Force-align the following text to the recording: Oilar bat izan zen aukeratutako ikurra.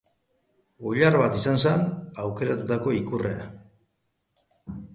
Oilar 0.91 1.17
bat 1.23 1.37
izan 1.41 1.59
zen 1.67 1.85
aukeratutako 2.25 2.95
ikurra. 3.03 3.37